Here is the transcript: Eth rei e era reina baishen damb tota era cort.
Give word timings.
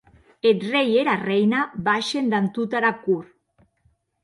Eth 0.49 0.63
rei 0.71 0.89
e 0.93 0.97
era 1.03 1.15
reina 1.29 1.59
baishen 1.87 2.25
damb 2.33 2.51
tota 2.55 2.75
era 2.83 2.93
cort. 3.07 3.31